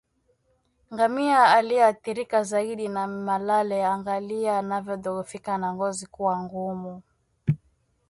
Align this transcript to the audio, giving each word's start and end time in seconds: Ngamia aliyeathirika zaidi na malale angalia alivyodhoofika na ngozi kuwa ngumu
Ngamia 0.93 1.43
aliyeathirika 1.53 2.43
zaidi 2.43 2.87
na 2.87 3.07
malale 3.07 3.85
angalia 3.85 4.59
alivyodhoofika 4.59 5.57
na 5.57 5.73
ngozi 5.73 6.05
kuwa 6.07 6.39
ngumu 6.39 7.01